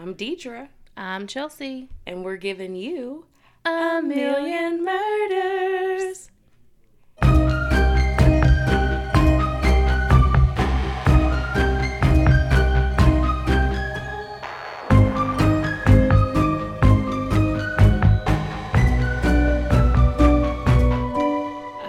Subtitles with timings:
[0.00, 1.90] I'm Deidra, I'm Chelsea.
[2.06, 3.26] and we're giving you
[3.66, 6.30] A million murders.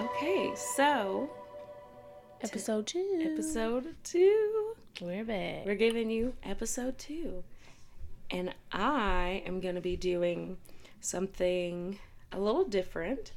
[0.04, 1.30] Okay, so
[2.42, 3.20] Episode two.
[3.34, 4.74] episode two.
[5.00, 5.66] We're back.
[5.66, 7.44] We're giving you episode two.
[8.32, 10.58] And I am going to be doing
[11.02, 12.00] something
[12.32, 13.34] a little different.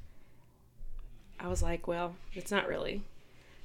[1.40, 3.02] I was like, well, it's not really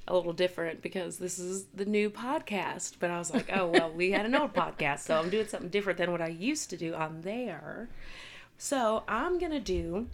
[0.08, 2.94] a little different because this is the new podcast.
[2.98, 5.00] But I was like, oh, well, we had an old podcast.
[5.00, 7.88] So I'm doing something different than what I used to do on there.
[8.58, 10.08] So I'm going to do,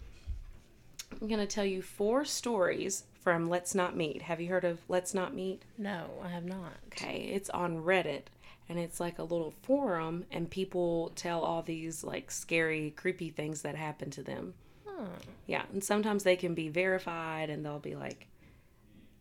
[1.19, 4.21] I'm going to tell you four stories from Let's Not Meet.
[4.21, 5.63] Have you heard of Let's Not Meet?
[5.77, 6.73] no, I have not.
[6.87, 8.23] Okay, it's on Reddit
[8.69, 13.61] and it's like a little forum and people tell all these like scary, creepy things
[13.61, 14.53] that happen to them.
[14.85, 15.05] Huh.
[15.45, 18.27] Yeah, and sometimes they can be verified and they'll be like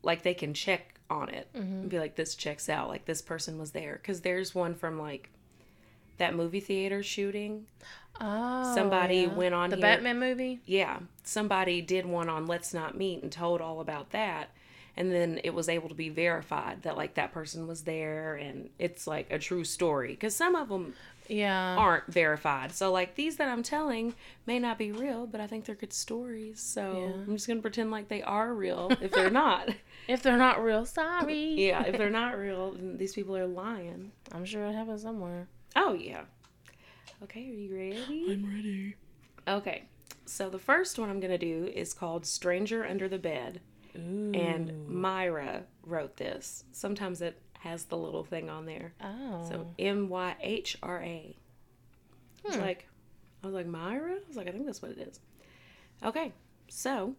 [0.02, 3.58] like they can check on it and be like this checks out, like this person
[3.58, 5.30] was there cuz there's one from like
[6.18, 7.66] that movie theater shooting.
[8.20, 9.34] Oh, Somebody yeah.
[9.34, 10.60] went on the here- Batman movie.
[10.64, 14.48] Yeah, somebody did one on Let's Not Meet and told all about that.
[14.98, 18.70] And then it was able to be verified that like that person was there and
[18.78, 20.94] it's like a true story because some of them
[21.28, 21.76] Yeah.
[21.76, 22.72] aren't verified.
[22.72, 24.14] So like these that I'm telling
[24.46, 26.60] may not be real, but I think they're good stories.
[26.60, 27.22] So Yeah.
[27.24, 29.68] I'm just gonna pretend like they are real if they're not.
[30.08, 31.54] If they're not real, sorry.
[31.58, 34.12] yeah, if they're not real, then these people are lying.
[34.30, 35.48] I'm sure it happens somewhere.
[35.74, 36.22] Oh yeah.
[37.24, 38.26] Okay, are you ready?
[38.30, 38.94] I'm ready.
[39.48, 39.82] Okay.
[40.24, 43.60] So the first one I'm gonna do is called Stranger Under the Bed.
[43.98, 44.32] Ooh.
[44.34, 46.64] And Myra wrote this.
[46.72, 48.92] Sometimes it has the little thing on there.
[49.02, 49.46] oh.
[49.48, 51.36] So M Y H R A.
[52.44, 52.60] It's Hmm.
[52.62, 52.86] like
[53.42, 54.12] I was like Myra.
[54.14, 55.20] I was like I think that's what it is.
[56.04, 56.32] Okay,
[56.68, 57.14] so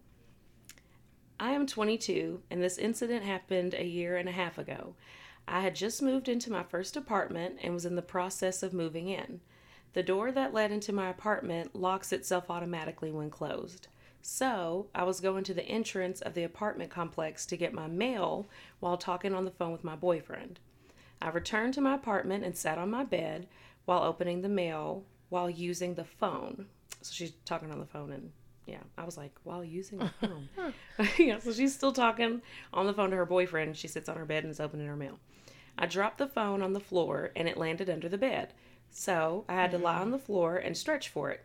[1.40, 4.94] I am 22, and this incident happened a year and a half ago.
[5.46, 9.08] I had just moved into my first apartment and was in the process of moving
[9.08, 9.40] in.
[9.94, 13.88] The door that led into my apartment locks itself automatically when closed.
[14.20, 18.46] So, I was going to the entrance of the apartment complex to get my mail
[18.80, 20.60] while talking on the phone with my boyfriend.
[21.20, 23.48] I returned to my apartment and sat on my bed
[23.84, 26.66] while opening the mail while using the phone.
[27.02, 28.30] So she's talking on the phone and
[28.66, 30.48] yeah, I was like, while using the phone.
[31.18, 32.42] yeah, so she's still talking
[32.72, 33.76] on the phone to her boyfriend.
[33.76, 35.18] She sits on her bed and is opening her mail.
[35.78, 38.52] I dropped the phone on the floor and it landed under the bed.
[38.90, 40.02] So I had to lie mm.
[40.02, 41.44] on the floor and stretch for it.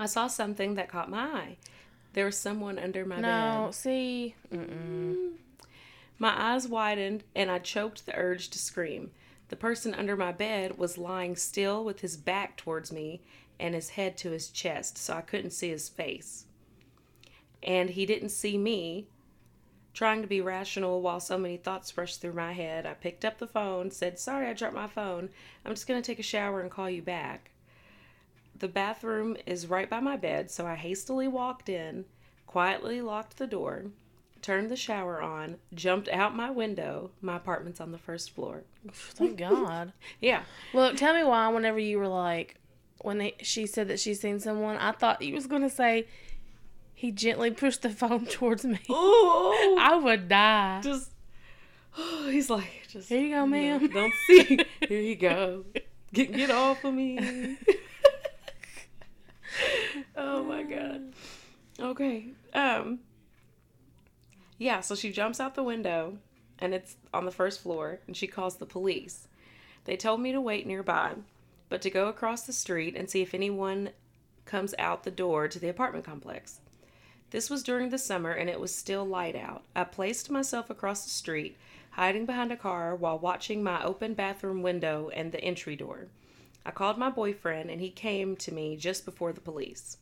[0.00, 1.56] I saw something that caught my eye.
[2.14, 3.64] There was someone under my no, bed.
[3.64, 4.34] No, see.
[4.50, 5.32] Mm-mm.
[6.18, 9.10] My eyes widened and I choked the urge to scream.
[9.48, 13.20] The person under my bed was lying still with his back towards me
[13.58, 16.46] and his head to his chest, so I couldn't see his face.
[17.62, 19.06] And he didn't see me.
[19.92, 23.38] Trying to be rational while so many thoughts rushed through my head, I picked up
[23.38, 25.28] the phone, said, Sorry, I dropped my phone.
[25.64, 27.50] I'm just going to take a shower and call you back.
[28.60, 32.04] The bathroom is right by my bed, so I hastily walked in,
[32.46, 33.86] quietly locked the door,
[34.42, 37.10] turned the shower on, jumped out my window.
[37.22, 38.64] My apartment's on the first floor.
[38.92, 39.92] Thank God.
[40.20, 40.42] Yeah.
[40.74, 41.48] Look, tell me why.
[41.48, 42.56] Whenever you were like,
[42.98, 46.06] when they, she said that she's seen someone, I thought you was gonna say
[46.94, 48.78] he gently pushed the phone towards me.
[48.90, 50.82] Oh, I would die.
[50.82, 51.12] just
[52.26, 53.88] he's like, just Here you go, ma'am.
[53.88, 54.58] Don't see.
[54.86, 55.64] Here you go.
[56.12, 57.56] Get get off of me.
[60.20, 61.12] Oh my god.
[61.78, 62.26] Okay.
[62.52, 62.98] Um.
[64.58, 64.80] Yeah.
[64.80, 66.18] So she jumps out the window,
[66.58, 69.28] and it's on the first floor, and she calls the police.
[69.84, 71.14] They told me to wait nearby,
[71.70, 73.90] but to go across the street and see if anyone
[74.44, 76.60] comes out the door to the apartment complex.
[77.30, 79.62] This was during the summer and it was still light out.
[79.74, 81.56] I placed myself across the street,
[81.92, 86.08] hiding behind a car while watching my open bathroom window and the entry door.
[86.66, 89.96] I called my boyfriend and he came to me just before the police.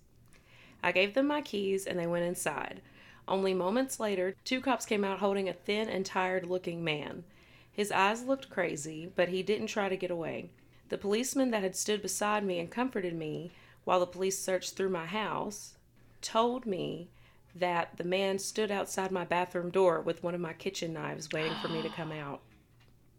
[0.83, 2.81] I gave them my keys and they went inside.
[3.27, 7.25] Only moments later, two cops came out holding a thin and tired looking man.
[7.71, 10.51] His eyes looked crazy, but he didn't try to get away.
[10.89, 13.53] The policeman that had stood beside me and comforted me
[13.85, 15.75] while the police searched through my house
[16.23, 17.09] told me
[17.55, 21.57] that the man stood outside my bathroom door with one of my kitchen knives waiting
[21.61, 22.41] for me to come out.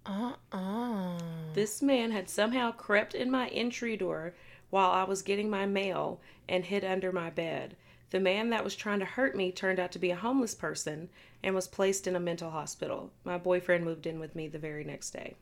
[0.05, 1.19] Uh uh
[1.53, 4.33] This man had somehow crept in my entry door
[4.69, 7.75] while I was getting my mail and hid under my bed.
[8.11, 11.09] The man that was trying to hurt me turned out to be a homeless person
[11.43, 13.11] and was placed in a mental hospital.
[13.23, 15.35] My boyfriend moved in with me the very next day.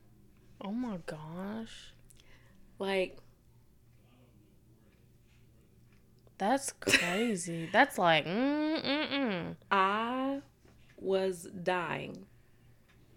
[0.62, 1.94] Oh my gosh.
[2.80, 3.18] Like,
[6.38, 7.70] That's crazy.
[7.74, 9.56] That's like, mm mm mm.
[9.72, 10.42] I
[10.98, 12.26] was dying.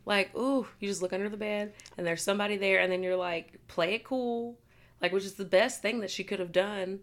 [0.06, 3.16] Like, ooh, you just look under the bed and there's somebody there, and then you're
[3.16, 4.58] like, play it cool.
[5.00, 7.00] Like, which is the best thing that she could have done.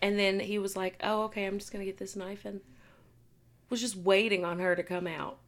[0.00, 2.60] And then he was like, oh, okay, I'm just to get this knife and
[3.70, 5.38] was just waiting on her to come out.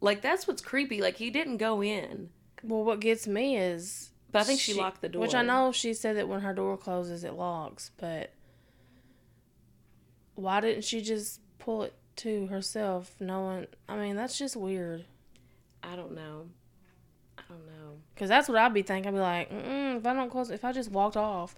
[0.00, 1.00] Like, that's what's creepy.
[1.00, 2.28] Like, he didn't go in.
[2.62, 4.10] Well, what gets me is.
[4.30, 5.22] But I think she, locked the door.
[5.22, 8.32] Which I know she said that when her door closes, it locks, but
[10.34, 13.66] why didn't she just pull it to herself, knowing.
[13.88, 15.04] I mean, that's just weird.
[15.82, 16.46] I don't know.
[17.38, 17.96] I don't know.
[18.14, 19.08] Because that's what I'd be thinking.
[19.08, 21.54] I'd be like, if I don't close, if I just walked off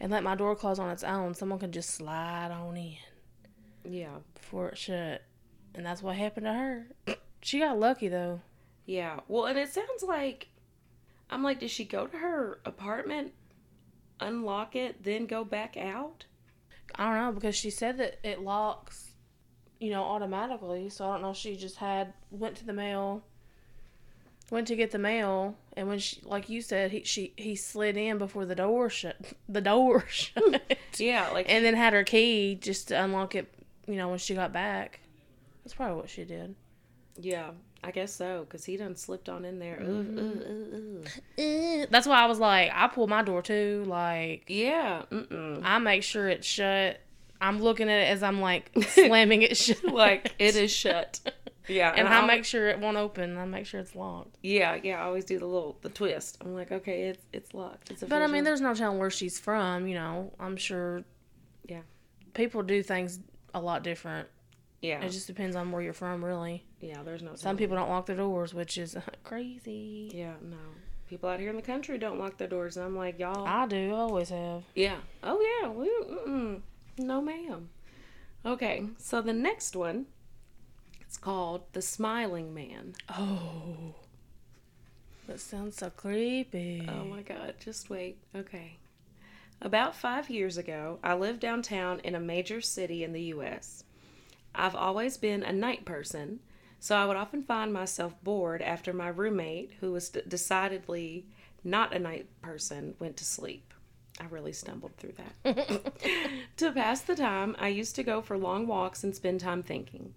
[0.00, 2.96] and let my door close on its own, someone could just slide on in
[3.84, 4.16] Yeah.
[4.34, 5.22] before it shut.
[5.74, 6.86] And that's what happened to her.
[7.42, 8.42] She got lucky though.
[8.84, 9.20] Yeah.
[9.26, 10.48] Well, and it sounds like
[11.30, 13.32] I'm like, did she go to her apartment,
[14.20, 16.26] unlock it, then go back out?
[16.96, 19.12] I don't know because she said that it locks,
[19.78, 20.90] you know, automatically.
[20.90, 23.24] So I don't know if she just had went to the mail,
[24.50, 27.96] went to get the mail, and when she, like you said, he she he slid
[27.96, 29.16] in before the door shut.
[29.48, 30.62] The door shut.
[30.98, 33.52] Yeah, like and then had her key just to unlock it.
[33.86, 35.00] You know, when she got back.
[35.64, 36.54] That's probably what she did.
[37.18, 37.50] yeah,
[37.84, 39.80] I guess so because he done slipped on in there.
[39.82, 39.84] Ooh,
[40.18, 41.04] ooh,
[41.42, 41.86] ooh.
[41.90, 43.84] That's why I was like, I pull my door too.
[43.86, 45.02] Like, Yeah.
[45.10, 45.60] Mm-mm.
[45.64, 47.00] I make sure it's shut.
[47.40, 49.82] I'm looking at it as I'm like slamming it shut.
[49.84, 51.20] Like it is shut.
[51.70, 53.38] Yeah, and I I'll- make sure it won't open.
[53.38, 54.36] I make sure it's locked.
[54.42, 55.00] Yeah, yeah.
[55.00, 56.38] I always do the little the twist.
[56.40, 57.90] I'm like, okay, it's it's locked.
[57.90, 59.86] It's But I mean, there's no telling where she's from.
[59.86, 61.04] You know, I'm sure.
[61.68, 61.82] Yeah.
[62.34, 63.20] People do things
[63.54, 64.28] a lot different.
[64.80, 66.64] yeah, It just depends on where you're from, really.
[66.80, 67.02] yeah.
[67.02, 70.10] There's no Some people don't lock their doors, which is crazy.
[70.14, 70.56] Yeah, no.
[71.08, 73.44] People out here in the country don't lock their doors, and I'm like, y'all.
[73.46, 73.92] I do.
[73.92, 74.62] I always have.
[74.76, 74.98] Yeah.
[75.24, 75.68] Oh yeah.
[75.68, 76.60] We, mm-mm.
[76.98, 77.68] No, ma'am.
[78.46, 78.86] Okay.
[78.98, 80.06] So the next one,
[81.20, 82.94] called the Smiling Man.
[83.08, 83.94] Oh.
[85.26, 86.88] That sounds so creepy.
[86.88, 87.54] Oh my God.
[87.60, 88.18] Just wait.
[88.34, 88.78] Okay.
[89.62, 93.84] About five years ago, I lived downtown in a major city in the U.S.
[94.54, 96.40] I've always been a night person,
[96.80, 101.26] so I would often find myself bored after my roommate, who was d- decidedly
[101.62, 103.74] not a night person, went to sleep.
[104.18, 105.14] I really stumbled through
[105.44, 105.92] that.
[106.56, 110.14] to pass the time, I used to go for long walks and spend time thinking.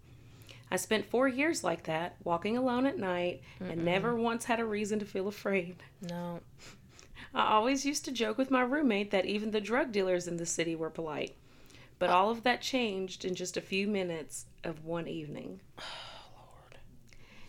[0.73, 4.65] I spent four years like that, walking alone at night, and never once had a
[4.65, 5.83] reason to feel afraid.
[6.01, 6.39] No.
[7.35, 10.47] I always used to joke with my roommate that even the drug dealers in the
[10.47, 11.35] city were polite.
[11.99, 12.13] But uh.
[12.13, 15.61] all of that changed in just a few minutes of one evening.
[15.77, 15.83] Oh,
[16.37, 16.79] Lord.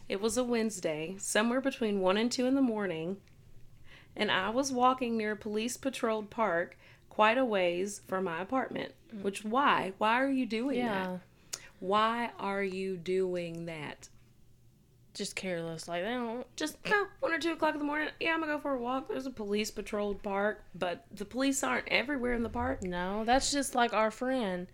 [0.06, 3.16] It was a Wednesday, somewhere between 1 and 2 in the morning,
[4.14, 6.76] and I was walking near a police patrolled park
[7.08, 8.92] quite a ways from my apartment.
[9.14, 9.22] Mm.
[9.22, 9.94] Which, why?
[9.96, 11.20] Why are you doing that?
[11.80, 14.08] Why are you doing that?
[15.14, 15.86] Just careless.
[15.86, 16.44] Like, they don't.
[16.56, 18.08] just no, one or two o'clock in the morning.
[18.18, 19.08] Yeah, I'm gonna go for a walk.
[19.08, 22.82] There's a police patrolled park, but the police aren't everywhere in the park.
[22.82, 24.66] No, that's just like our friend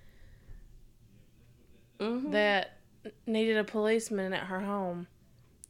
[1.98, 2.30] Mm-hmm.
[2.30, 2.78] that
[3.26, 5.06] needed a policeman at her home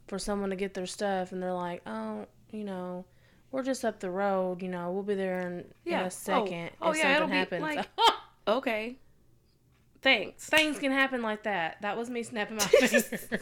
[0.06, 3.04] for someone to get their stuff, and they're like, oh, you know,
[3.50, 4.62] we're just up the road.
[4.62, 5.98] You know, we'll be there in, Yeah.
[6.00, 6.06] in Oh.
[6.06, 7.88] a second Oh, if yeah, it'll something be, like-
[8.48, 8.96] Okay.
[10.02, 10.46] Thanks.
[10.46, 11.76] Things can happen like that.
[11.82, 13.08] That was me snapping my fingers.
[13.08, 13.38] to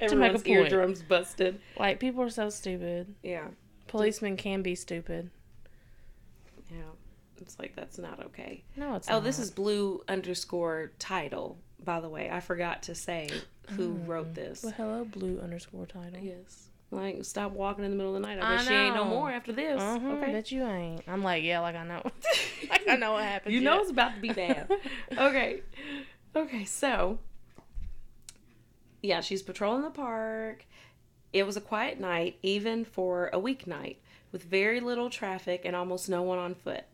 [0.00, 0.46] Everyone's point.
[0.46, 1.60] eardrums busted.
[1.78, 3.14] Like people are so stupid.
[3.22, 3.48] Yeah.
[3.86, 5.30] Policemen can be stupid.
[6.70, 6.78] Yeah.
[7.38, 8.64] It's like that's not okay.
[8.76, 12.30] No, it's Oh, this is blue underscore title, by the way.
[12.30, 13.28] I forgot to say
[13.70, 14.06] who mm-hmm.
[14.06, 14.62] wrote this.
[14.62, 16.18] Well, hello, blue underscore title.
[16.20, 16.68] Yes.
[16.90, 18.38] Like, stop walking in the middle of the night.
[18.40, 19.80] I I guess she ain't no more after this.
[19.80, 20.32] Uh-huh, Okay.
[20.32, 21.02] Bet you ain't.
[21.08, 22.00] I'm like, yeah, like I know.
[22.70, 23.54] like I know what happened.
[23.54, 24.70] You know it's about to be bad.
[25.18, 25.62] okay.
[26.34, 27.18] Okay, so
[29.02, 30.64] yeah, she's patrolling the park.
[31.32, 33.96] It was a quiet night, even for a weeknight,
[34.32, 36.84] with very little traffic and almost no one on foot.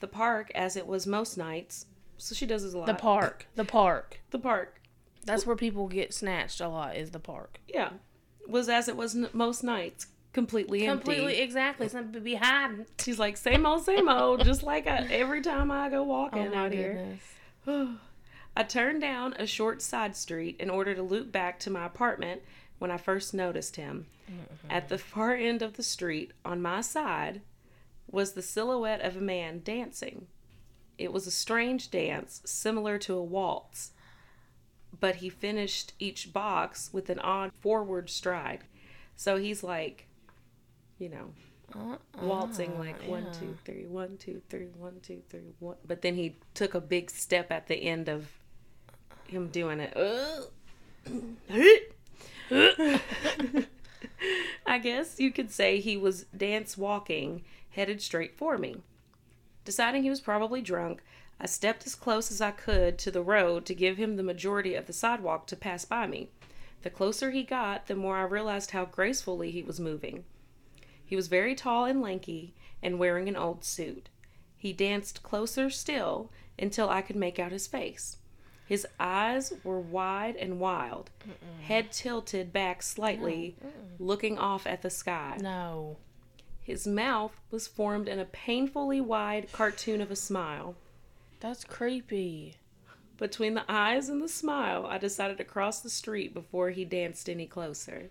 [0.00, 2.86] The park, as it was most nights, so she does this a lot.
[2.86, 3.46] the park.
[3.54, 4.20] The park.
[4.30, 4.80] The park,
[5.24, 6.96] That's where people get snatched a lot.
[6.96, 7.60] Is the park.
[7.68, 7.90] yeah,
[8.48, 11.04] was as it was n- most nights, completely empty.
[11.04, 11.88] Completely exactly.
[11.88, 12.86] Some behind.
[12.98, 16.58] She's like same old, same old, just like I, every time I go walking Oh
[16.58, 17.18] out here.
[18.56, 22.42] I turned down a short side street in order to loop back to my apartment
[22.78, 24.06] when I first noticed him.
[24.68, 27.40] At the far end of the street, on my side,
[28.10, 30.26] was the silhouette of a man dancing.
[30.98, 33.92] It was a strange dance, similar to a waltz,
[35.00, 38.64] but he finished each box with an odd forward stride.
[39.16, 40.06] So he's like,
[40.98, 41.32] you know,
[41.74, 43.32] uh-uh, waltzing like one, yeah.
[43.32, 45.76] two, three, one, two, three, one, two, three, one.
[45.86, 48.30] But then he took a big step at the end of
[49.26, 49.94] him doing it.
[54.66, 58.82] I guess you could say he was dance walking, headed straight for me.
[59.64, 61.02] Deciding he was probably drunk,
[61.40, 64.74] I stepped as close as I could to the road to give him the majority
[64.74, 66.30] of the sidewalk to pass by me.
[66.82, 70.24] The closer he got, the more I realized how gracefully he was moving.
[71.04, 74.08] He was very tall and lanky and wearing an old suit.
[74.56, 78.16] He danced closer still until I could make out his face.
[78.66, 81.10] His eyes were wide and wild,
[81.62, 83.56] head tilted back slightly,
[83.98, 85.38] looking off at the sky.
[85.40, 85.96] No.
[86.60, 90.76] His mouth was formed in a painfully wide cartoon of a smile.
[91.40, 92.56] That's creepy.
[93.16, 97.28] Between the eyes and the smile, I decided to cross the street before he danced
[97.28, 98.10] any closer.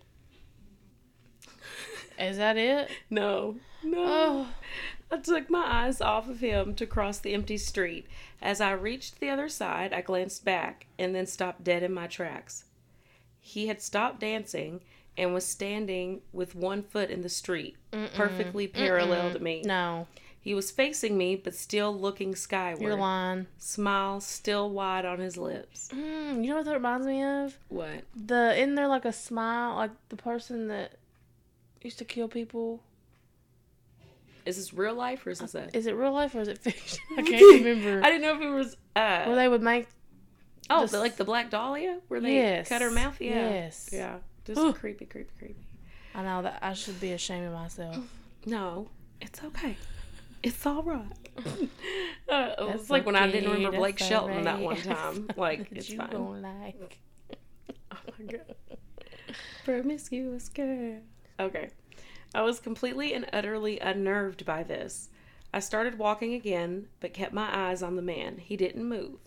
[2.20, 2.90] Is that it?
[3.10, 4.04] No, no.
[4.06, 4.48] Oh.
[5.10, 8.08] I took my eyes off of him to cross the empty street.
[8.42, 12.08] As I reached the other side, I glanced back and then stopped dead in my
[12.08, 12.66] tracks.
[13.40, 14.82] He had stopped dancing
[15.18, 17.78] and was standing with one foot in the street,
[18.14, 19.62] perfectly parallel to me.
[19.66, 20.08] No.
[20.48, 22.82] He was facing me, but still looking skyward.
[22.82, 23.48] You're lying.
[23.58, 25.90] Smile still wide on his lips.
[25.94, 27.58] Mm, you know what that reminds me of?
[27.68, 28.06] What?
[28.16, 30.94] The isn't there like a smile like the person that
[31.82, 32.82] used to kill people?
[34.46, 35.68] Is this real life or is this a?
[35.76, 37.00] Is it real life or is it fiction?
[37.18, 38.00] I can't remember.
[38.02, 38.78] I didn't know if it was.
[38.96, 39.90] Uh, Where they would make
[40.70, 42.70] oh, just- the, like the Black Dahlia, where they Yes.
[42.70, 43.20] cut her mouth.
[43.20, 43.50] Yeah.
[43.50, 43.90] Yes.
[43.92, 44.20] Yeah.
[44.46, 44.72] Just Ooh.
[44.72, 45.68] creepy, creepy, creepy.
[46.16, 47.98] I know that I should be ashamed of myself.
[48.46, 48.88] No,
[49.20, 49.76] it's okay.
[50.48, 51.30] It's all right.
[52.30, 55.30] uh, it was That's like when I didn't remember Blake Shelton that one time.
[55.36, 56.42] Like it's you fine.
[56.42, 57.00] like.
[57.92, 58.56] Oh my god.
[59.66, 61.00] Promiscuous girl.
[61.38, 61.70] Okay.
[62.34, 65.10] I was completely and utterly unnerved by this.
[65.54, 68.38] I started walking again, but kept my eyes on the man.
[68.38, 69.20] He didn't move.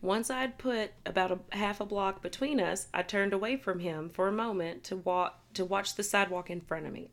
[0.00, 3.80] Once I had put about a half a block between us, I turned away from
[3.80, 7.10] him for a moment to walk to watch the sidewalk in front of me.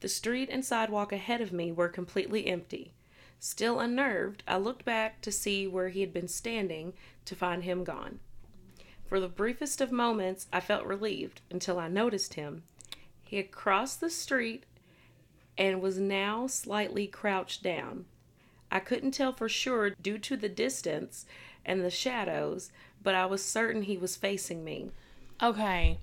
[0.00, 2.92] The street and sidewalk ahead of me were completely empty.
[3.38, 6.92] Still unnerved, I looked back to see where he had been standing
[7.24, 8.20] to find him gone.
[9.06, 12.64] For the briefest of moments, I felt relieved until I noticed him.
[13.22, 14.64] He had crossed the street
[15.56, 18.06] and was now slightly crouched down.
[18.70, 21.26] I couldn't tell for sure due to the distance
[21.64, 22.70] and the shadows,
[23.02, 24.90] but I was certain he was facing me.
[25.42, 25.98] Okay.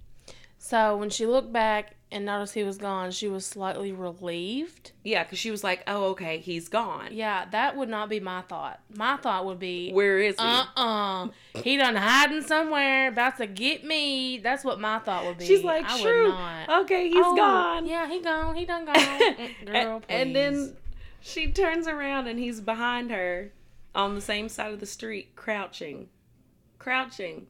[0.57, 4.91] So when she looked back and noticed he was gone, she was slightly relieved.
[5.03, 7.09] Yeah, because she was like, oh, okay, he's gone.
[7.11, 8.79] Yeah, that would not be my thought.
[8.95, 10.41] My thought would be, Where is he?
[10.45, 11.27] uh uh
[11.63, 14.37] he done hiding somewhere, about to get me.
[14.37, 15.45] That's what my thought would be.
[15.45, 16.33] She's like, I true.
[16.83, 17.85] Okay, he's Oh, gone.
[17.85, 18.55] Yeah, he gone.
[18.55, 18.95] He done gone.
[18.97, 20.77] Mm, Girl, and, and then
[21.19, 23.51] she turns around and he's behind her
[23.93, 26.07] on the same side of the street, crouching.
[26.79, 27.47] Crouching.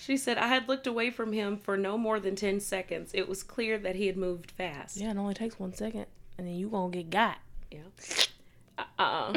[0.00, 3.10] She said, I had looked away from him for no more than 10 seconds.
[3.14, 4.96] It was clear that he had moved fast.
[4.96, 6.06] Yeah, it only takes one second,
[6.38, 7.38] and then you gonna get got.
[7.72, 7.80] Yeah.
[8.78, 9.34] Uh-uh.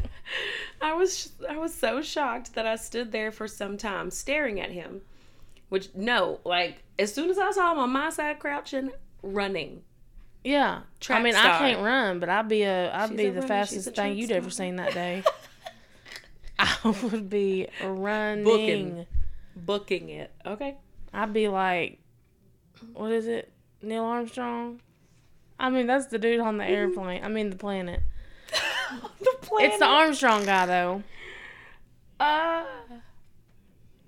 [0.82, 4.72] I was I was so shocked that I stood there for some time staring at
[4.72, 5.02] him.
[5.68, 8.90] Which no, like as soon as I saw him on my side crouching,
[9.22, 9.82] running.
[10.42, 11.52] Yeah, Track I mean, star.
[11.52, 14.18] I can't run, but I'd be a, I'd She's be a the runner, fastest thing
[14.18, 14.36] you'd star.
[14.38, 15.22] ever seen that day.
[16.58, 18.44] I would be running.
[18.44, 19.06] Booking.
[19.56, 20.32] Booking it.
[20.44, 20.76] Okay.
[21.12, 21.98] I'd be like,
[22.92, 24.80] what is it, Neil Armstrong?
[25.58, 27.24] I mean, that's the dude on the airplane.
[27.24, 28.00] I mean, the planet.
[29.20, 29.70] the planet.
[29.70, 31.02] It's the Armstrong guy, though.
[32.18, 32.64] uh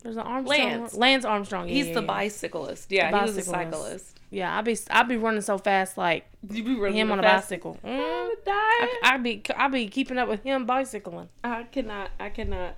[0.02, 0.58] There's an Armstrong.
[0.58, 0.94] Lance.
[0.94, 1.68] Lance Armstrong.
[1.68, 2.06] Yeah, he's yeah, the yeah.
[2.06, 2.90] bicyclist.
[2.92, 4.20] Yeah, The he was a cyclist.
[4.30, 7.22] Yeah, I'd be, I'd be running so fast like You be running him on a
[7.22, 7.78] fast- bicycle.
[7.84, 8.28] Mm.
[8.28, 8.38] would.
[8.48, 11.28] I, I'd be, I'd be keeping up with him bicycling.
[11.44, 12.10] I cannot.
[12.18, 12.74] I cannot.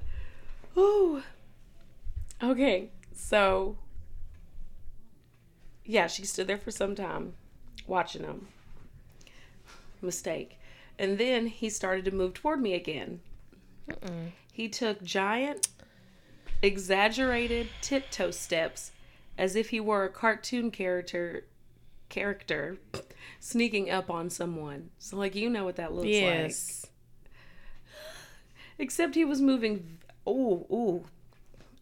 [0.76, 1.22] Ooh.
[2.42, 3.76] Okay, so
[5.84, 7.34] yeah, she stood there for some time,
[7.86, 8.48] watching him.
[10.00, 10.58] Mistake,
[10.98, 13.20] and then he started to move toward me again.
[13.90, 14.30] Mm-mm.
[14.52, 15.68] He took giant,
[16.62, 18.92] exaggerated tiptoe steps,
[19.36, 21.44] as if he were a cartoon character.
[22.10, 22.78] Character
[23.38, 24.88] sneaking up on someone.
[24.98, 26.14] So, like, you know what that looks like.
[26.14, 26.86] Yes.
[28.78, 29.98] Except he was moving.
[30.26, 31.04] Oh, ooh,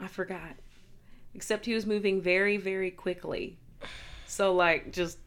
[0.00, 0.56] I forgot.
[1.34, 3.58] Except he was moving very, very quickly.
[4.26, 5.18] So like just.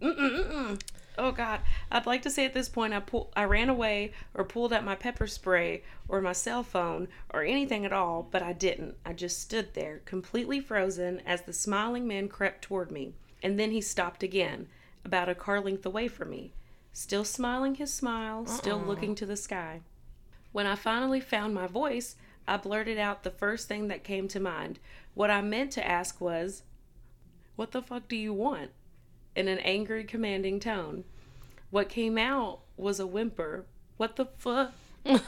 [0.00, 0.80] Mm-mm-mm.
[1.18, 1.60] Oh God!
[1.92, 4.84] I'd like to say at this point I pull, I ran away or pulled out
[4.84, 8.94] my pepper spray or my cell phone or anything at all, but I didn't.
[9.04, 13.12] I just stood there, completely frozen, as the smiling man crept toward me,
[13.42, 14.68] and then he stopped again,
[15.04, 16.54] about a car length away from me,
[16.94, 18.86] still smiling his smile, still Uh-uh.
[18.86, 19.82] looking to the sky.
[20.52, 22.16] When I finally found my voice,
[22.46, 24.78] I blurted out the first thing that came to mind.
[25.14, 26.62] What I meant to ask was,
[27.56, 28.70] What the fuck do you want?
[29.36, 31.04] in an angry, commanding tone.
[31.70, 33.64] What came out was a whimper.
[33.96, 34.72] What the fuck?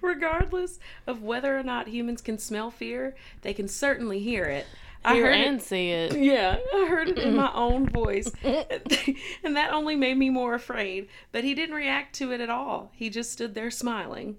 [0.00, 4.66] Regardless of whether or not humans can smell fear, they can certainly hear it.
[5.06, 5.62] I Hear heard and it.
[5.62, 6.18] see it.
[6.18, 8.30] Yeah, I heard it in my own voice.
[8.42, 11.08] and that only made me more afraid.
[11.32, 12.90] But he didn't react to it at all.
[12.94, 14.36] He just stood there smiling.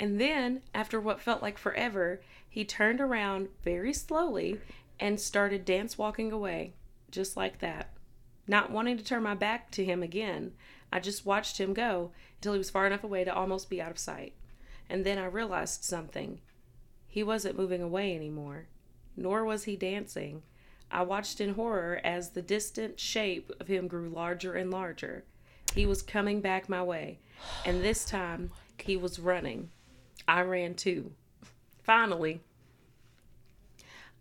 [0.00, 4.60] And then, after what felt like forever, he turned around very slowly
[4.98, 6.72] and started dance walking away,
[7.10, 7.90] just like that.
[8.48, 10.52] Not wanting to turn my back to him again,
[10.92, 13.90] I just watched him go until he was far enough away to almost be out
[13.90, 14.32] of sight.
[14.88, 16.40] And then I realized something.
[17.08, 18.66] He wasn't moving away anymore,
[19.16, 20.42] nor was he dancing.
[20.90, 25.24] I watched in horror as the distant shape of him grew larger and larger.
[25.74, 27.18] He was coming back my way,
[27.64, 29.70] and this time he was running.
[30.28, 31.12] I ran too.
[31.82, 32.40] Finally,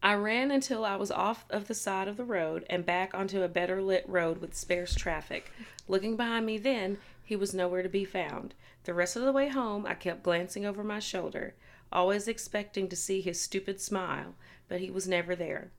[0.03, 3.41] I ran until I was off of the side of the road and back onto
[3.41, 5.51] a better lit road with sparse traffic.
[5.87, 8.53] Looking behind me then, he was nowhere to be found.
[8.83, 11.55] The rest of the way home, I kept glancing over my shoulder,
[11.91, 14.35] always expecting to see his stupid smile,
[14.67, 15.71] but he was never there.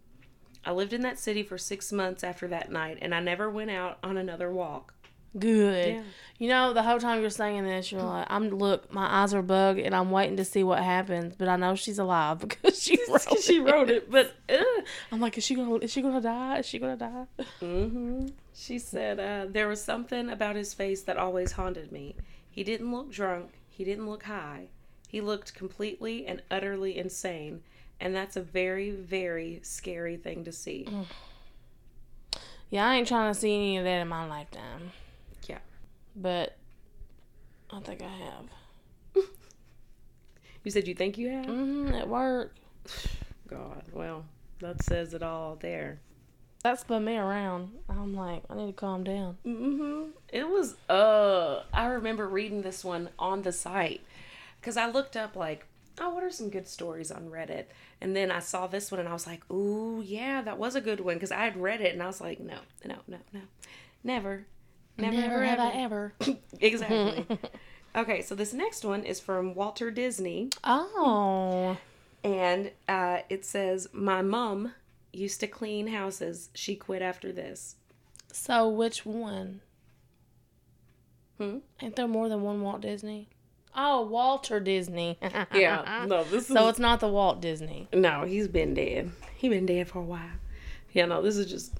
[0.65, 3.71] I lived in that city for six months after that night, and I never went
[3.71, 4.95] out on another walk.
[5.39, 5.95] Good.
[5.95, 6.03] Yeah.
[6.39, 9.43] You know, the whole time you're saying this, you're like, I'm look, my eyes are
[9.43, 11.35] bugged, and I'm waiting to see what happens.
[11.37, 14.63] But I know she's alive because she wrote she wrote it, but uh,
[15.13, 16.59] I'm like, is she gonna, is she gonna die?
[16.59, 17.27] Is she gonna die?
[17.61, 18.29] Mm-hmm.
[18.55, 22.17] She said uh, there was something about his face that always haunted me.
[22.51, 23.51] He didn't look drunk.
[23.69, 24.69] He didn't look high.
[25.09, 27.63] He looked completely and utterly insane,
[28.01, 30.89] and that's a very, very scary thing to see.
[32.71, 34.91] Yeah, I ain't trying to see any of that in my lifetime.
[35.49, 35.59] Yeah.
[36.15, 36.57] But
[37.71, 39.25] I think I have.
[40.65, 41.45] You said you think you have?
[41.47, 42.53] hmm at work.
[43.49, 44.25] God, well,
[44.59, 46.01] that says it all there.
[46.65, 47.71] That spun me around.
[47.89, 49.37] I'm like, I need to calm down.
[49.47, 50.11] Mm-hmm.
[50.29, 54.01] It was uh I remember reading this one on the site
[54.61, 55.67] cuz I looked up like
[56.01, 57.65] oh what are some good stories on Reddit
[58.01, 60.81] and then I saw this one and I was like ooh yeah that was a
[60.81, 63.41] good one cuz I had read it and I was like no no no no
[64.05, 64.47] never
[64.99, 66.13] never, Never have I ever.
[66.21, 66.39] ever.
[66.61, 67.27] exactly
[67.97, 71.77] okay so this next one is from Walter Disney Oh.
[72.25, 74.73] and uh, it says my mom
[75.13, 77.77] used to clean houses she quit after this
[78.33, 79.61] So which one?
[81.39, 81.59] Hmm?
[81.81, 83.29] Ain't there more than one Walt Disney?
[83.77, 85.19] Oh, Walter Disney.
[85.55, 87.89] yeah no this So it's not the Walt Disney.
[87.93, 89.13] No, he's been dead.
[89.37, 90.31] He been dead for a while.
[90.93, 91.75] Yeah, no, this is just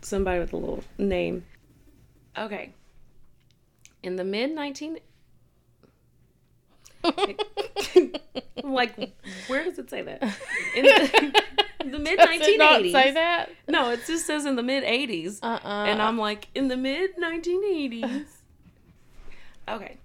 [0.00, 1.44] somebody with a little name.
[2.38, 2.72] Okay.
[4.02, 4.98] In the mid 19
[8.64, 8.94] like
[9.48, 10.22] where does it say that?
[10.76, 11.42] In the,
[11.84, 12.92] the mid Does not 1980s.
[12.92, 13.50] say that?
[13.68, 15.40] No, it just says in the mid 80s.
[15.42, 15.84] Uh-uh.
[15.84, 18.26] And I'm like, in the mid 1980s.
[19.68, 19.96] okay.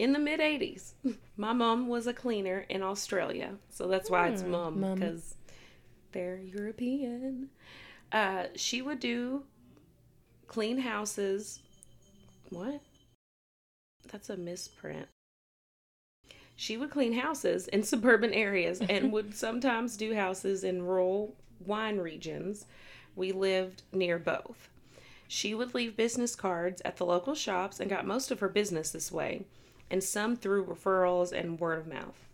[0.00, 0.94] In the mid 80s,
[1.36, 3.56] my mom was a cleaner in Australia.
[3.68, 5.34] So that's why it's Hmm, mom, because
[6.12, 7.50] they're European.
[8.10, 9.44] Uh, she would do
[10.46, 11.60] clean houses.
[12.48, 12.80] What?
[14.10, 15.06] That's a misprint.
[16.56, 21.34] She would clean houses in suburban areas and would sometimes do houses in rural
[21.66, 22.64] wine regions.
[23.14, 24.70] We lived near both.
[25.28, 28.92] She would leave business cards at the local shops and got most of her business
[28.92, 29.44] this way,
[29.90, 32.28] and some through referrals and word of mouth.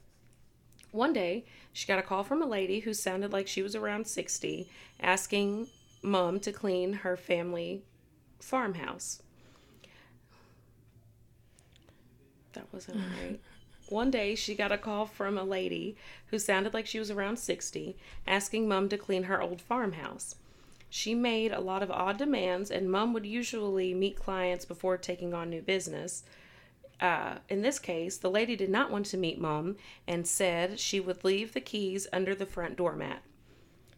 [0.92, 4.07] One day, she got a call from a lady who sounded like she was around
[4.07, 4.69] 60,
[5.01, 5.69] asking
[6.03, 7.83] mom to clean her family
[8.40, 9.23] farmhouse.
[12.55, 13.40] That wasn't right.
[13.88, 15.97] One day, she got a call from a lady
[16.29, 20.35] who sounded like she was around 60, asking mom to clean her old farmhouse.
[20.88, 25.35] She made a lot of odd demands, and mom would usually meet clients before taking
[25.35, 26.25] on new business.
[27.01, 30.99] Uh, in this case, the lady did not want to meet mom and said she
[30.99, 33.23] would leave the keys under the front doormat.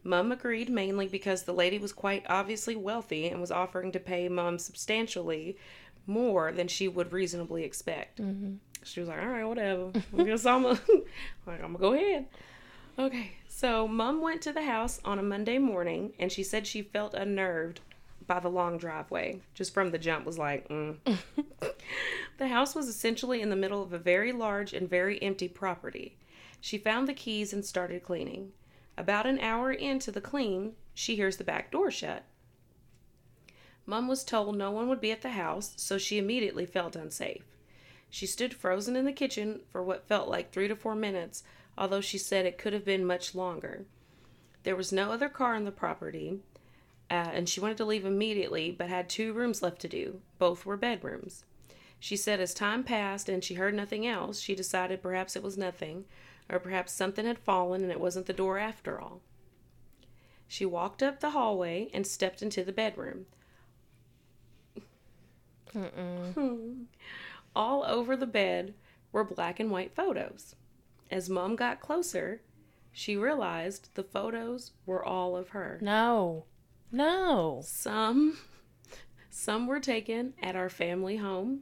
[0.03, 4.29] Mum agreed mainly because the lady was quite obviously wealthy and was offering to pay
[4.29, 5.57] Mum substantially
[6.07, 8.19] more than she would reasonably expect.
[8.85, 9.93] She was like, "All right, whatever.
[10.19, 10.71] I guess I'm a,
[11.47, 12.27] like I'm gonna go ahead."
[12.99, 16.83] Okay, so Mum went to the house on a Monday morning, and she said she
[16.83, 17.81] felt unnerved
[18.29, 19.41] by the long driveway.
[19.55, 20.99] Just from the jump, was like, mm.
[22.38, 26.17] the house was essentially in the middle of a very large and very empty property.
[26.61, 28.53] She found the keys and started cleaning.
[28.97, 32.25] About an hour into the clean, she hears the back door shut.
[33.87, 37.45] Mum was told no one would be at the house, so she immediately felt unsafe.
[38.11, 41.43] She stood frozen in the kitchen for what felt like three to four minutes,
[41.77, 43.87] although she said it could have been much longer.
[44.64, 46.41] There was no other car on the property,
[47.11, 50.21] uh, and she wanted to leave immediately, but had two rooms left to do.
[50.38, 51.44] Both were bedrooms.
[52.01, 55.59] She said as time passed and she heard nothing else, she decided perhaps it was
[55.59, 56.05] nothing,
[56.49, 59.21] or perhaps something had fallen and it wasn't the door after all.
[60.47, 63.27] She walked up the hallway and stepped into the bedroom.
[67.55, 68.75] All over the bed
[69.12, 70.55] were black and white photos.
[71.11, 72.42] As Mom got closer,
[72.92, 75.79] she realized the photos were all of her.
[75.83, 76.44] No.
[76.90, 77.61] No.
[77.64, 78.38] Some
[79.31, 81.61] some were taken at our family home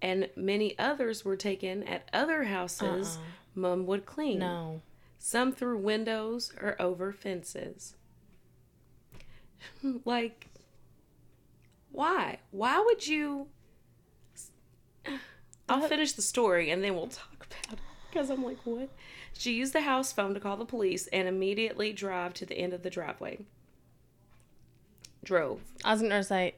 [0.00, 3.24] and many others were taken at other houses uh-uh.
[3.54, 4.38] Mum would clean.
[4.38, 4.82] No.
[5.18, 7.94] Some through windows or over fences.
[10.04, 10.48] like
[11.90, 12.38] why?
[12.50, 13.48] Why would you
[15.68, 17.78] I'll finish the story and then we'll talk about it
[18.10, 18.88] because I'm like, what?
[19.32, 22.72] She used the house phone to call the police and immediately drive to the end
[22.72, 23.38] of the driveway.
[25.24, 25.60] Drove.
[25.84, 26.54] I was gonna say.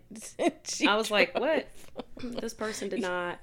[0.65, 1.69] she I was like, what?
[2.23, 3.39] this person did not.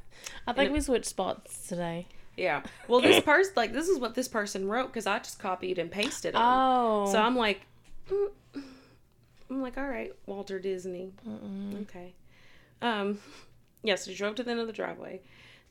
[0.48, 2.08] I think we switched spots today.
[2.38, 2.64] Yeah.
[2.88, 5.92] Well, this person, like, this is what this person wrote because I just copied and
[5.92, 6.42] pasted them.
[6.44, 7.12] Oh.
[7.12, 7.62] So I'm like,
[8.10, 8.30] mm,
[9.50, 11.12] I'm like, all right, Walter Disney.
[11.82, 12.14] Okay.
[12.82, 13.20] Um,
[13.84, 15.22] yes, we drove to the end of the driveway.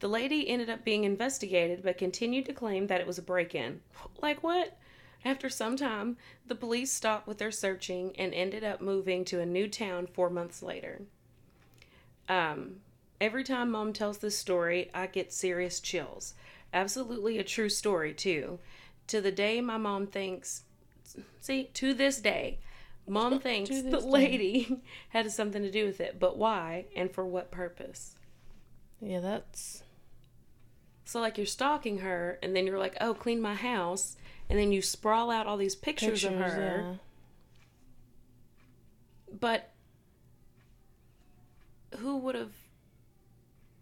[0.00, 3.80] The lady ended up being investigated, but continued to claim that it was a break-in.
[4.22, 4.76] Like what?
[5.24, 9.46] After some time, the police stopped with their searching and ended up moving to a
[9.46, 11.02] new town four months later.
[12.28, 12.76] Um,
[13.20, 16.34] every time mom tells this story, I get serious chills.
[16.72, 18.60] Absolutely a true story, too.
[19.08, 20.62] To the day my mom thinks,
[21.40, 22.60] see, to this day,
[23.06, 24.10] mom thinks the this day.
[24.10, 24.80] lady
[25.10, 28.14] had something to do with it, but why and for what purpose?
[29.00, 29.82] Yeah, that's.
[31.04, 34.16] So, like, you're stalking her, and then you're like, oh, clean my house,
[34.50, 36.98] and then you sprawl out all these pictures, of Pictures, her.
[39.32, 39.70] But
[41.98, 42.52] who would have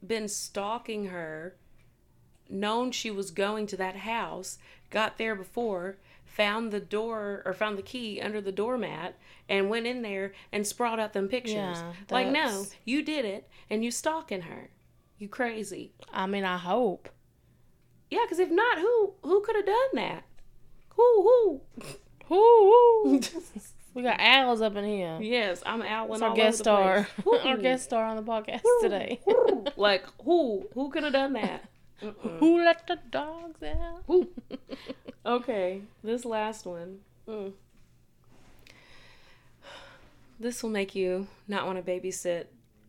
[0.07, 1.57] been stalking her,
[2.51, 4.59] known she was going to that house,
[4.91, 9.15] got there before, found the door or found the key under the doormat,
[9.49, 11.55] and went in there and sprawled out them pictures?
[11.55, 14.69] Yeah, like, no, you did it, and you stalking her.
[15.19, 15.93] You crazy.
[16.13, 17.09] I mean, I hope.
[18.11, 20.25] Yeah, because if not, who who could have done that?
[20.99, 21.61] Who who?
[22.29, 22.65] Woo,
[23.05, 23.21] woo.
[23.95, 25.19] we got owls up in here.
[25.21, 27.09] Yes, I'm It's all our guest star.
[27.45, 29.21] our guest star on the podcast today.
[29.77, 30.67] like who?
[30.75, 31.69] Who could have done that?
[32.03, 32.15] Mm-mm.
[32.39, 34.29] Who let the dogs out?
[35.27, 36.99] Okay, this last one.
[37.29, 37.53] Mm.
[40.39, 42.47] This will make you not want to babysit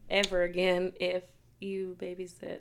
[0.10, 1.24] ever again if
[1.60, 2.60] you babysit.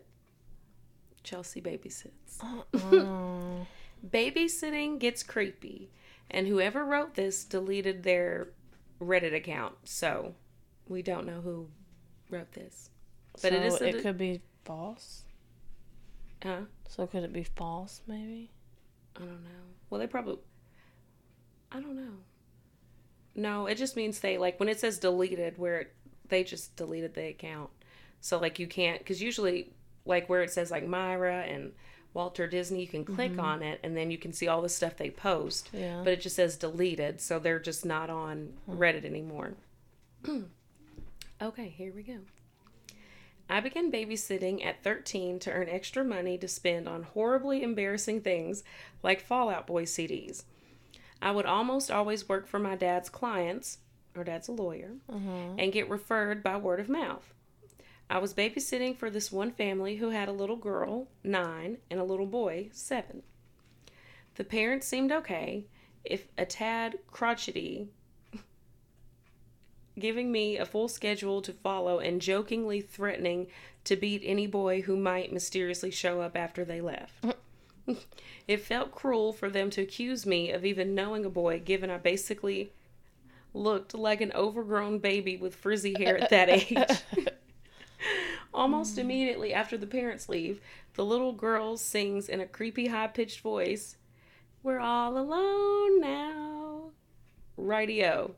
[1.22, 2.38] Chelsea babysits.
[2.42, 3.66] Oh.
[4.06, 5.90] Babysitting gets creepy,
[6.30, 8.48] and whoever wrote this deleted their
[9.00, 10.34] Reddit account, so
[10.88, 11.68] we don't know who
[12.30, 12.90] wrote this.
[13.42, 15.24] But it So is a- It could be false.
[16.42, 16.62] Huh?
[16.88, 18.02] So could it be false?
[18.06, 18.50] Maybe.
[19.16, 19.50] I don't know.
[19.90, 20.38] Well, they probably.
[21.72, 22.14] I don't know.
[23.34, 25.94] No, it just means they like when it says deleted, where it,
[26.28, 27.70] they just deleted the account.
[28.20, 29.72] So like you can't because usually
[30.04, 31.72] like where it says like Myra and
[32.14, 34.96] Walter Disney, you can click on it and then you can see all the stuff
[34.96, 35.68] they post.
[35.72, 36.00] Yeah.
[36.02, 39.54] But it just says deleted, so they're just not on Reddit anymore.
[41.42, 42.18] okay, here we go.
[43.50, 48.62] I began babysitting at 13 to earn extra money to spend on horribly embarrassing things
[49.02, 50.44] like Fall Out Boy CDs.
[51.22, 53.78] I would almost always work for my dad's clients,
[54.14, 55.54] or dad's a lawyer, Uh-huh.
[55.58, 57.32] and get referred by word of mouth.
[58.10, 62.04] I was babysitting for this one family who had a little girl, nine, and a
[62.04, 63.22] little boy, seven.
[64.36, 65.66] The parents seemed okay,
[66.04, 67.88] if a tad crotchety,
[69.98, 73.48] giving me a full schedule to follow and jokingly threatening
[73.84, 77.22] to beat any boy who might mysteriously show up after they left.
[77.22, 77.34] Mm.
[78.48, 81.98] it felt cruel for them to accuse me of even knowing a boy, given I
[81.98, 82.72] basically
[83.54, 87.28] looked like an overgrown baby with frizzy hair at that age.
[88.54, 90.60] Almost immediately after the parents leave,
[90.94, 93.96] the little girl sings in a creepy high pitched voice,
[94.62, 96.90] We're all alone now.
[97.58, 98.32] Rightio.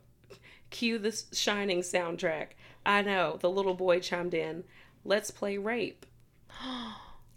[0.71, 2.49] Cue the Shining soundtrack.
[2.85, 4.65] I know, the little boy chimed in,
[5.05, 6.07] Let's play rape.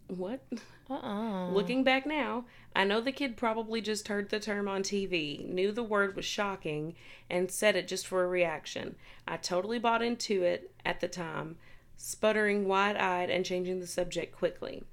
[0.07, 0.41] What?
[0.89, 1.49] Uh-uh.
[1.51, 5.71] Looking back now, I know the kid probably just heard the term on TV, knew
[5.71, 6.95] the word was shocking,
[7.29, 8.95] and said it just for a reaction.
[9.27, 11.57] I totally bought into it at the time,
[11.97, 14.83] sputtering wide eyed and changing the subject quickly.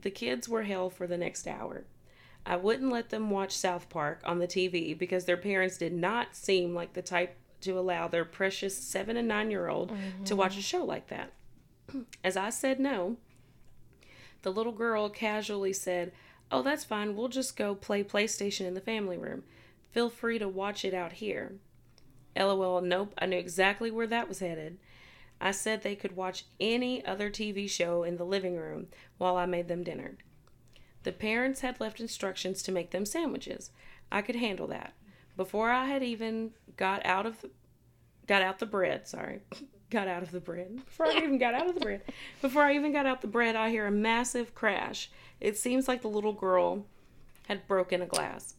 [0.00, 1.84] The kids were hell for the next hour.
[2.44, 6.34] I wouldn't let them watch South Park on the TV because their parents did not
[6.34, 10.36] seem like the type to allow their precious seven and nine year old to mm-hmm.
[10.36, 11.32] watch a show like that.
[12.24, 13.16] As I said no,
[14.42, 16.12] the little girl casually said,
[16.50, 17.16] Oh, that's fine.
[17.16, 19.44] We'll just go play PlayStation in the family room.
[19.92, 21.54] Feel free to watch it out here.
[22.36, 23.14] LOL, nope.
[23.16, 24.78] I knew exactly where that was headed.
[25.42, 28.86] I said they could watch any other TV show in the living room
[29.18, 30.16] while I made them dinner.
[31.02, 33.72] The parents had left instructions to make them sandwiches.
[34.12, 34.92] I could handle that.
[35.36, 37.50] Before I had even got out of the,
[38.28, 39.40] got out the bread, sorry.
[39.90, 40.76] got out of the bread.
[40.76, 42.02] Before I even got out of the bread.
[42.40, 45.10] Before I even got out the bread, I hear a massive crash.
[45.40, 46.86] It seems like the little girl
[47.48, 48.54] had broken a glass.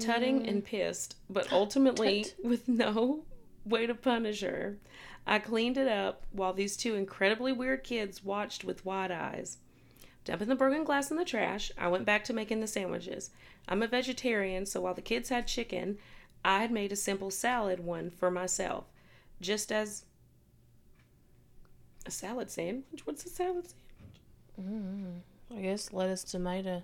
[0.00, 2.44] Tutting and pissed, but ultimately Tut.
[2.44, 3.24] with no
[3.64, 4.76] way to punish her.
[5.26, 9.58] I cleaned it up while these two incredibly weird kids watched with wide eyes.
[10.24, 13.30] Dumping the broken glass in the trash, I went back to making the sandwiches.
[13.68, 15.98] I'm a vegetarian, so while the kids had chicken,
[16.44, 18.84] I had made a simple salad one for myself.
[19.40, 20.04] Just as
[22.06, 23.04] a salad sandwich?
[23.04, 23.66] What's a salad
[24.56, 25.22] sandwich?
[25.56, 26.82] I guess lettuce, tomato,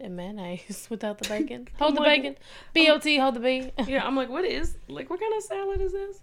[0.00, 1.68] and mayonnaise without the bacon.
[1.78, 2.36] Hold the like- bacon.
[2.72, 3.72] B-O-T, hold the B.
[3.86, 6.20] Yeah, I'm like, what is like what kind of salad is this?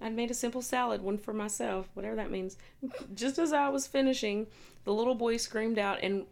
[0.00, 2.56] I'd made a simple salad, one for myself, whatever that means.
[3.14, 4.46] Just as I was finishing,
[4.84, 6.26] the little boy screamed out and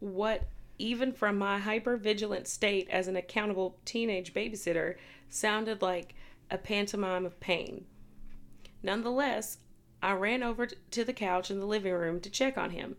[0.00, 0.44] what
[0.78, 4.96] even from my hyper vigilant state as an accountable teenage babysitter
[5.28, 6.14] sounded like
[6.50, 7.84] a pantomime of pain.
[8.82, 9.58] Nonetheless,
[10.02, 12.96] I ran over to the couch in the living room to check on him.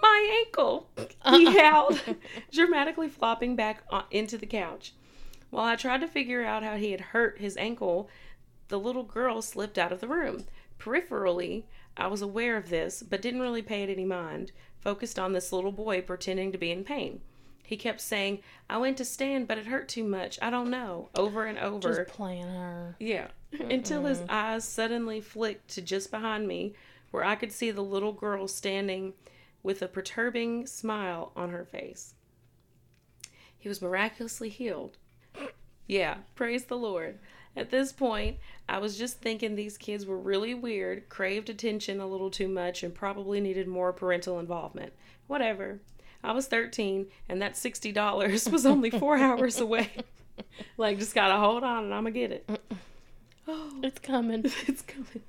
[0.00, 0.90] My ankle!
[1.30, 2.00] He howled,
[2.52, 4.94] dramatically flopping back on, into the couch.
[5.50, 8.08] While I tried to figure out how he had hurt his ankle,
[8.70, 10.46] the little girl slipped out of the room.
[10.78, 11.64] Peripherally,
[11.96, 15.52] I was aware of this, but didn't really pay it any mind, focused on this
[15.52, 17.20] little boy pretending to be in pain.
[17.62, 20.38] He kept saying, I went to stand, but it hurt too much.
[20.40, 22.04] I don't know, over and over.
[22.04, 22.96] Just playing her.
[22.98, 23.28] Yeah.
[23.60, 26.74] Until his eyes suddenly flicked to just behind me,
[27.10, 29.12] where I could see the little girl standing
[29.62, 32.14] with a perturbing smile on her face.
[33.58, 34.96] He was miraculously healed.
[35.86, 37.18] Yeah, praise the Lord.
[37.56, 38.36] At this point,
[38.68, 42.82] I was just thinking these kids were really weird, craved attention a little too much,
[42.82, 44.92] and probably needed more parental involvement.
[45.26, 45.80] Whatever.
[46.22, 49.90] I was 13, and that $60 was only four hours away.
[50.76, 52.48] Like, just gotta hold on and I'm gonna get it.
[53.48, 54.44] Oh, It's coming.
[54.66, 55.22] it's coming.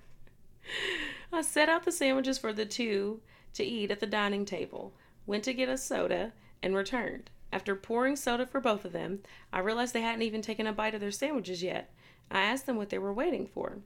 [1.33, 3.21] I set out the sandwiches for the two
[3.53, 4.93] to eat at the dining table,
[5.25, 7.29] went to get a soda, and returned.
[7.53, 9.19] After pouring soda for both of them,
[9.51, 11.89] I realized they hadn't even taken a bite of their sandwiches yet.
[12.29, 13.79] I asked them what they were waiting for.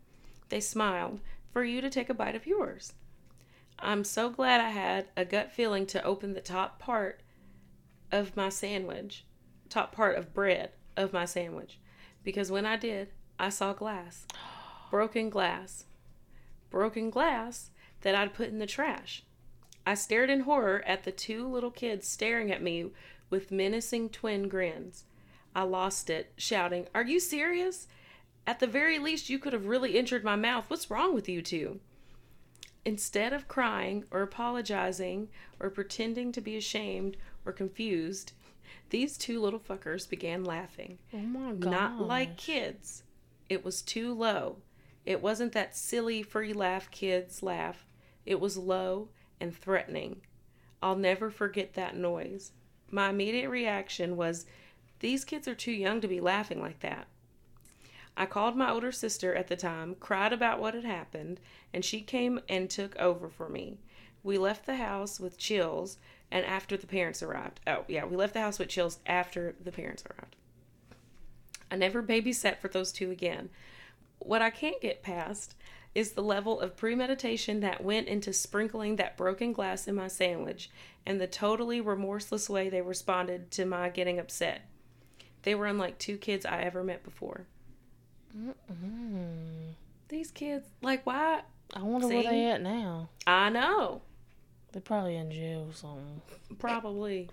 [0.50, 1.19] They smiled,
[1.56, 2.93] for you to take a bite of yours.
[3.80, 7.21] I'm so glad I had a gut feeling to open the top part
[8.12, 9.26] of my sandwich,
[9.69, 11.80] top part of bread of my sandwich,
[12.24, 14.26] because when I did, I saw glass.
[14.91, 15.86] Broken glass.
[16.69, 17.69] Broken glass
[18.02, 19.24] that I'd put in the trash.
[19.86, 22.91] I stared in horror at the two little kids staring at me
[23.30, 25.06] with menacing twin grins.
[25.56, 27.88] I lost it, shouting, Are you serious?
[28.47, 30.65] At the very least, you could have really injured my mouth.
[30.67, 31.79] What's wrong with you two?
[32.86, 35.29] Instead of crying or apologizing
[35.60, 38.34] or pretending to be ashamed or confused,
[38.91, 40.99] these two little fuckers began laughing.
[41.12, 41.71] Oh my god.
[41.71, 43.03] Not like kids.
[43.49, 44.58] It was too low.
[45.05, 47.88] It wasn't that silly free laugh kids laugh.
[48.25, 50.21] It was low and threatening.
[50.81, 52.51] I'll never forget that noise.
[52.91, 54.45] My immediate reaction was,
[54.99, 57.08] These kids are too young to be laughing like that.
[58.17, 61.39] I called my older sister at the time, cried about what had happened,
[61.73, 63.80] and she came and took over for me.
[64.23, 65.97] We left the house with chills
[66.32, 67.60] and after the parents arrived.
[67.67, 70.36] Oh, yeah, we left the house with chills after the parents arrived.
[71.69, 73.49] I never babysat for those two again.
[74.19, 75.56] What I can't get past
[75.93, 80.69] is the level of premeditation that went into sprinkling that broken glass in my sandwich
[81.06, 84.62] and the totally remorseless way they responded to my getting upset.
[85.43, 87.45] They were unlike two kids I ever met before.
[88.36, 89.74] Mm.
[90.10, 91.41] These kids, like, why?
[91.74, 93.10] I wonder where they at now.
[93.26, 94.02] I know.
[94.71, 96.21] They're probably in jail or something.
[96.60, 97.30] Probably.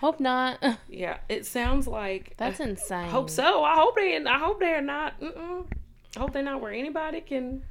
[0.00, 0.62] Hope not.
[0.88, 2.34] Yeah, it sounds like.
[2.36, 3.04] That's insane.
[3.04, 3.62] I hope so.
[3.62, 4.16] I hope they.
[4.16, 5.20] I hope they're not.
[5.20, 5.66] Mm-mm.
[6.16, 7.62] I hope they're not where anybody can.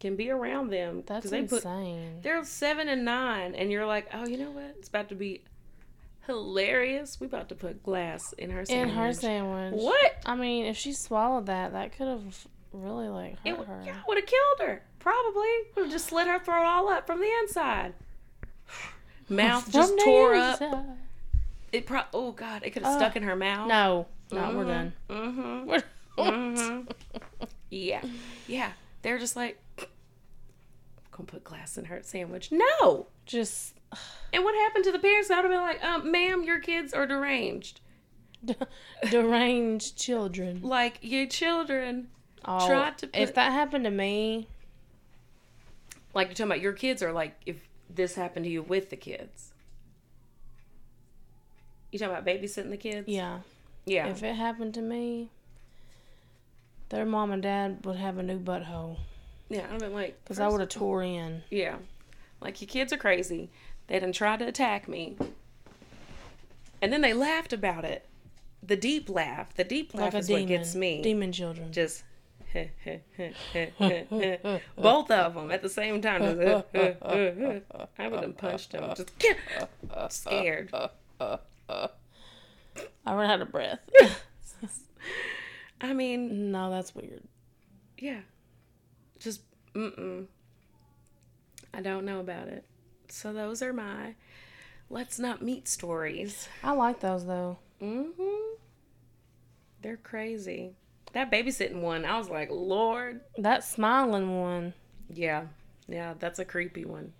[0.00, 1.02] can be around them.
[1.06, 2.20] That's they put insane.
[2.22, 4.74] they're seven and nine, and you're like, oh, you know what?
[4.78, 5.42] It's about to be
[6.26, 7.18] hilarious.
[7.20, 8.90] We about to put glass in her sandwich.
[8.90, 9.74] In her sandwich.
[9.82, 10.12] What?
[10.26, 13.82] I mean, if she swallowed that, that could have really like hurt It her.
[13.86, 14.82] yeah, would have killed her.
[14.98, 17.94] Probably would have just slit her throat all up from the inside.
[19.28, 20.60] Mouth just tore up.
[20.60, 20.84] inside.
[21.72, 22.98] It pro- oh god, it could have Ugh.
[23.00, 23.68] stuck in her mouth.
[23.68, 24.66] No, no, we're Mhm.
[24.68, 24.92] done.
[25.10, 25.66] Mm-hmm.
[25.68, 25.82] We're
[26.18, 26.90] Mm-hmm.
[27.70, 28.00] yeah,
[28.46, 28.72] yeah.
[29.02, 29.60] They're just like,
[31.12, 32.50] gonna put glass in her sandwich.
[32.52, 33.06] No.
[33.26, 33.74] just
[34.32, 35.30] And what happened to the parents?
[35.30, 37.80] I would have been like, um, ma'am, your kids are deranged.
[39.10, 40.60] deranged children.
[40.62, 42.08] Like your children.
[42.44, 44.48] Oh, Tried to if that happened to me,
[46.14, 47.56] Like you're talking about your kids are like if
[47.88, 49.52] this happened to you with the kids.
[51.90, 53.08] You talking about babysitting the kids?
[53.08, 53.40] yeah.
[53.88, 54.08] Yeah.
[54.08, 55.30] If it happened to me,
[56.88, 58.98] their mom and dad would have a new butthole
[59.48, 59.64] yeah.
[59.64, 61.42] I'd have been like, because I would have tore in.
[61.50, 61.76] Yeah.
[62.40, 63.50] Like your kids are crazy.
[63.88, 65.16] They done tried to attack me.
[66.82, 68.06] And then they laughed about it.
[68.62, 69.54] The deep laugh.
[69.54, 70.42] The deep laugh Like is demon.
[70.42, 71.02] what gets me.
[71.02, 71.72] Demon children.
[71.72, 72.02] Just
[74.76, 76.22] both of them at the same time.
[76.22, 78.92] Just, uh, uh, uh, I would have punched them.
[78.96, 79.10] Just
[80.08, 80.72] scared.
[81.20, 81.88] I
[83.06, 83.80] ran out of breath.
[85.80, 87.22] I mean, no, that's weird.
[87.98, 88.20] yeah.
[89.18, 89.42] Just
[89.74, 90.26] mm-mm.
[91.74, 92.64] I don't know about it.
[93.12, 94.14] So those are my
[94.90, 96.48] let's not meet stories.
[96.62, 97.58] I like those though.
[97.82, 98.54] Mm-hmm.
[99.82, 100.72] They're crazy.
[101.12, 103.20] That babysitting one, I was like, Lord.
[103.38, 104.74] That smiling one,
[105.08, 105.46] Yeah.
[105.88, 107.12] Yeah, that's a creepy one.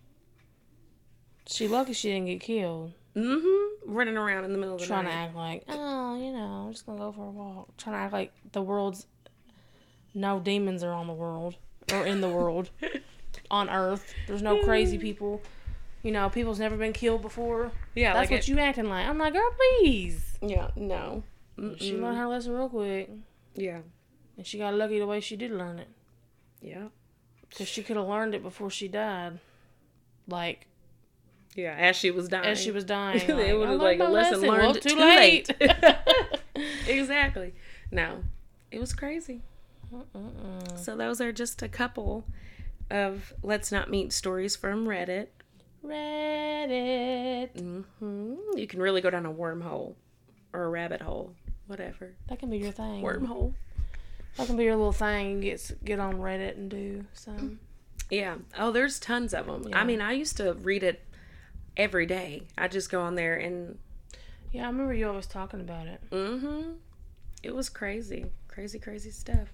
[1.46, 2.92] she lucky she didn't get killed.
[3.14, 3.94] Mm-hmm.
[3.94, 6.72] Running around in the middle of the Trying to act like, oh, you know, I'm
[6.72, 7.76] just gonna go for a walk.
[7.76, 9.06] Trying to act like the world's
[10.12, 11.56] no demons are on the world
[11.92, 12.70] or in the world
[13.50, 14.12] on Earth.
[14.26, 15.40] There's no crazy people.
[16.06, 17.72] You know, people's never been killed before.
[17.96, 19.06] yeah, That's like what it- you acting like.
[19.08, 20.38] I'm like, girl, please.
[20.40, 21.24] Yeah, no.
[21.78, 22.00] She Mm-mm.
[22.02, 23.10] learned her lesson real quick,
[23.56, 23.80] Yeah.
[24.36, 25.88] and she got lucky the way she did learn it.
[26.62, 26.88] Yeah.
[27.58, 29.40] Cause she could have learned it before she died.
[30.28, 30.68] Like
[31.56, 32.44] Yeah, as she was dying.
[32.46, 33.20] as she was dying.
[33.22, 35.50] it like, was I like a my lesson learned Well, too, too late.
[35.60, 35.72] late.
[36.86, 37.52] exactly.
[37.90, 38.22] No,
[38.70, 39.42] it was crazy.
[39.92, 40.78] Mm-mm.
[40.78, 42.24] So those are just a couple
[42.90, 45.28] of let's not meet stories from Reddit.
[45.84, 47.58] Reddit.
[47.98, 49.94] hmm You can really go down a wormhole
[50.52, 51.34] or a rabbit hole,
[51.66, 52.14] whatever.
[52.28, 53.02] That can be your thing.
[53.02, 53.54] Wormhole.
[54.36, 55.40] That can be your little thing.
[55.40, 57.60] Get get on Reddit and do some.
[58.10, 58.36] Yeah.
[58.58, 59.64] Oh, there's tons of them.
[59.68, 59.78] Yeah.
[59.80, 61.02] I mean, I used to read it
[61.76, 62.42] every day.
[62.56, 63.78] I just go on there and
[64.52, 66.00] Yeah, I remember you always talking about it.
[66.10, 66.72] mm-hmm.
[67.42, 69.48] It was crazy, crazy, crazy stuff.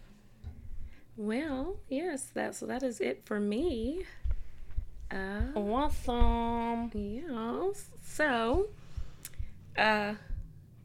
[1.16, 4.04] Well, yes, that's that is it for me.
[5.12, 6.90] Uh, Awesome.
[6.94, 7.90] Yes.
[8.02, 8.68] So,
[9.76, 10.14] uh,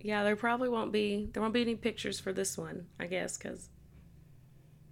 [0.02, 3.38] yeah, there probably won't be there won't be any pictures for this one, I guess,
[3.38, 3.70] because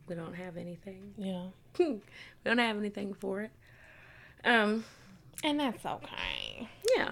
[0.07, 1.13] we don't have anything.
[1.17, 1.47] Yeah.
[1.77, 1.99] we
[2.45, 3.51] don't have anything for it.
[4.45, 4.85] Um,
[5.43, 6.69] And that's okay.
[6.95, 7.11] yeah,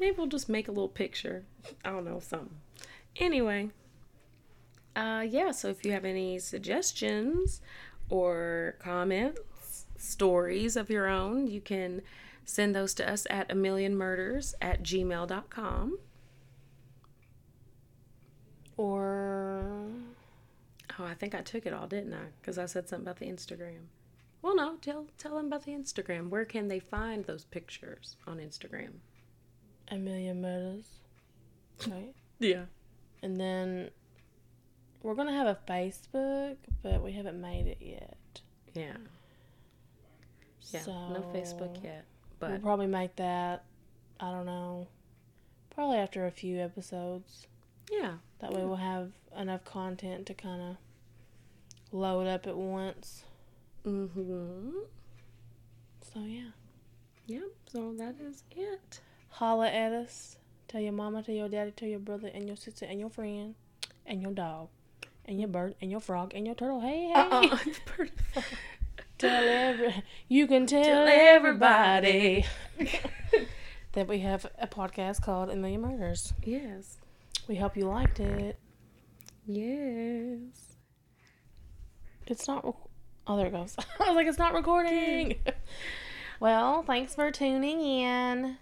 [0.00, 1.44] maybe we'll just make a little picture.
[1.84, 2.56] I don't know something.
[3.16, 3.70] Anyway,
[4.96, 5.50] uh, yeah.
[5.50, 7.60] So if you have any suggestions
[8.08, 9.40] or comments,
[10.02, 12.02] stories of your own, you can
[12.44, 15.98] send those to us at a million murders at gmail.com.
[18.76, 19.86] Or
[20.98, 22.26] Oh, I think I took it all, didn't I?
[22.40, 23.86] Because I said something about the Instagram.
[24.42, 26.28] Well, no, tell tell them about the Instagram.
[26.28, 28.94] Where can they find those pictures on Instagram?
[29.90, 30.86] a million murders.
[31.86, 32.14] Right.
[32.38, 32.64] Yeah.
[33.22, 33.90] And then
[35.00, 38.40] we're gonna have a Facebook, but we haven't made it yet.
[38.74, 38.96] Yeah.
[40.70, 40.80] Yeah.
[40.80, 42.04] So no Facebook yet,
[42.38, 43.64] But We'll probably make that.
[44.20, 44.86] I don't know.
[45.70, 47.46] Probably after a few episodes.
[47.90, 50.76] yeah, That way we'll have enough content to kind of
[51.92, 53.24] load up at once.
[53.86, 54.70] mm-hmm.
[56.12, 56.50] So yeah,
[57.26, 57.42] Yep.
[57.72, 59.00] So that is it.
[59.30, 60.36] holla at us.
[60.68, 63.54] Tell your mama, tell your daddy, tell your brother, and your sister, and your friend,
[64.06, 64.68] and your dog,
[65.24, 66.80] and your bird, and your frog, and your turtle.
[66.80, 67.14] Hey, hey.
[67.14, 68.42] Uh-uh.
[69.22, 72.44] Tell every you can tell, Tell everybody
[73.92, 76.32] that we have a podcast called A Million Murders.
[76.44, 76.98] yes.
[77.48, 78.58] We hope you liked it.
[79.46, 80.76] Yes.
[82.26, 82.64] It's not.
[82.64, 82.74] Rec-
[83.26, 83.76] oh, there it goes.
[84.00, 85.36] I was like, it's not recording.
[86.40, 88.56] well, thanks for tuning in,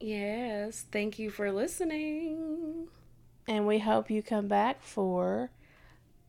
[0.00, 0.84] Yes.
[0.92, 2.88] Thank you for listening.
[3.48, 5.50] and we hope you come back for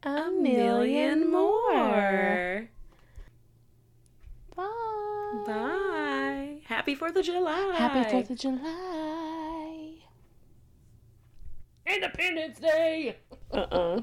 [0.04, 2.70] a, A million, more.
[5.48, 6.60] Bye.
[6.66, 7.76] Happy 4th of July.
[7.78, 9.94] Happy 4th of July.
[11.86, 13.16] Independence Day.
[13.54, 13.78] Uh uh-uh.
[13.78, 14.02] uh